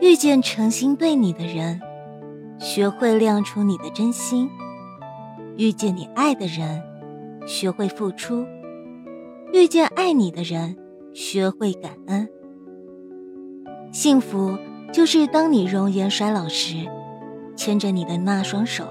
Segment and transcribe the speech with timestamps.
[0.00, 1.80] 遇见诚心对你的人，
[2.58, 4.48] 学会亮出你的真心；
[5.56, 6.82] 遇见你爱的人，
[7.46, 8.44] 学会付出；
[9.52, 10.76] 遇见爱你的人，
[11.12, 12.28] 学会感恩。
[13.92, 14.58] 幸福
[14.92, 16.86] 就是当你容颜衰老时，
[17.56, 18.84] 牵着你的那双手；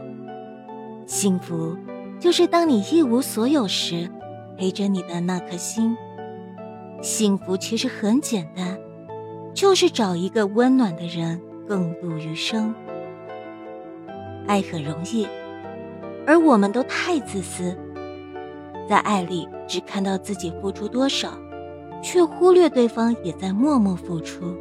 [1.05, 1.77] 幸福
[2.19, 4.09] 就是当你一无所有时，
[4.57, 5.95] 陪着你的那颗心。
[7.03, 8.79] 幸福其实很简单。
[9.53, 12.73] 就是找一个温暖的人共度余生。
[14.47, 15.27] 爱很容易，
[16.25, 17.77] 而我们都太自私，
[18.89, 21.37] 在爱里只看到自己付出多少，
[22.01, 24.57] 却忽略对方也在默默付出。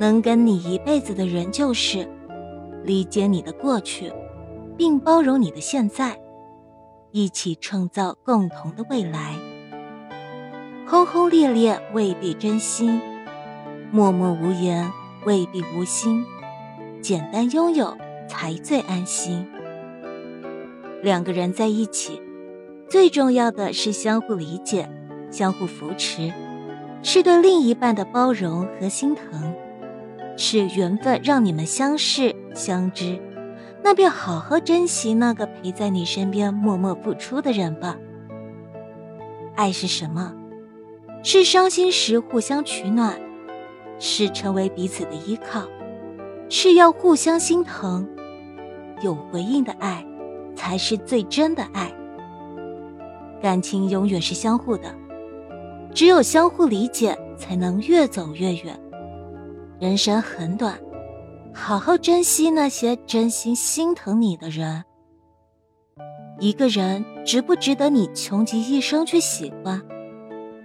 [0.00, 2.08] 能跟你一辈子的人，就是
[2.82, 4.12] 理解你的过去，
[4.76, 6.18] 并包容你的现在，
[7.12, 9.36] 一起创造共同的未来。
[10.90, 12.98] 轰轰烈烈未必真心。
[13.90, 14.90] 默默无言
[15.26, 16.24] 未必无心，
[17.02, 17.94] 简单拥有
[18.26, 19.46] 才最安心。
[21.02, 22.22] 两个人在一起，
[22.88, 24.88] 最重要的是相互理解、
[25.30, 26.32] 相互扶持，
[27.02, 29.54] 是对另一半的包容和心疼，
[30.38, 33.20] 是缘分让你们相识相知。
[33.84, 37.98] 那便好好珍惜那个陪在你身边默默付出的人吧。
[39.54, 40.32] 爱是什么？
[41.22, 43.20] 是伤心时互相取暖。
[44.00, 45.66] 是成为彼此的依靠，
[46.48, 48.08] 是要互相心疼，
[49.02, 50.06] 有回应的爱，
[50.54, 51.92] 才是最真的爱。
[53.42, 54.94] 感情永远是相互的，
[55.92, 58.80] 只有相互理解，才能越走越远。
[59.80, 60.78] 人生很短，
[61.52, 64.84] 好好珍惜那些真心心疼你的人。
[66.38, 69.82] 一个人值不值得你穷极一生去喜欢，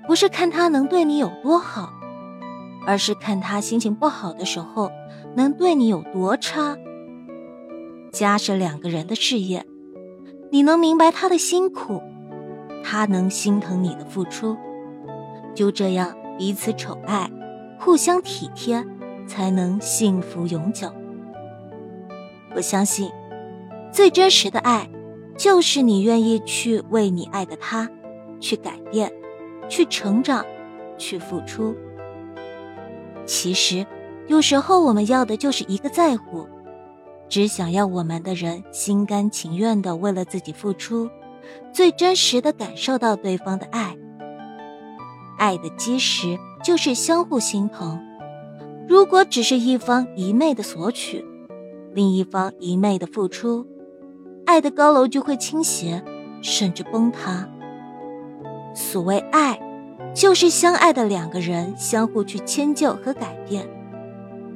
[0.07, 1.89] 不是看他能对你有多好。
[2.85, 4.91] 而是看他心情不好的时候，
[5.35, 6.77] 能对你有多差。
[8.11, 9.65] 家是两个人的事业，
[10.51, 12.01] 你能明白他的辛苦，
[12.83, 14.57] 他能心疼你的付出，
[15.55, 17.31] 就这样彼此宠爱，
[17.79, 18.85] 互相体贴，
[19.25, 20.93] 才能幸福永久。
[22.53, 23.09] 我相信，
[23.93, 24.89] 最真实的爱，
[25.37, 27.89] 就是你愿意去为你爱的他，
[28.41, 29.09] 去改变，
[29.69, 30.45] 去成长，
[30.97, 31.75] 去付出。
[33.25, 33.85] 其实，
[34.27, 36.47] 有时候我们要的就是一个在乎，
[37.29, 41.09] 只想要我们的人心甘情愿的为了自己付出，
[41.71, 43.95] 最真实的感受到对方的爱。
[45.37, 47.99] 爱的基石就是相互心疼。
[48.87, 51.25] 如果只是一方一昧的索取，
[51.93, 53.65] 另一方一昧的付出，
[54.45, 56.03] 爱的高楼就会倾斜，
[56.41, 57.49] 甚至崩塌。
[58.73, 59.59] 所谓爱。
[60.13, 63.67] 就是相爱的两个人相互去迁就和改变。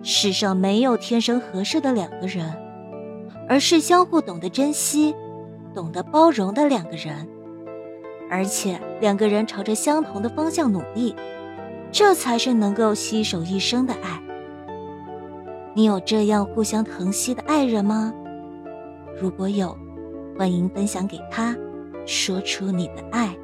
[0.03, 2.53] 世上没有天生合适的两个人，
[3.49, 5.15] 而是相互懂得珍惜、
[5.73, 7.27] 懂得包容的两个人。
[8.29, 11.15] 而且两个人朝着相同的方向努力，
[11.91, 14.21] 这才是能够携手一生的爱。
[15.73, 18.13] 你有这样互相疼惜的爱人吗？
[19.19, 19.75] 如果有，
[20.37, 21.55] 欢迎分享给他，
[22.05, 23.35] 说出你的爱。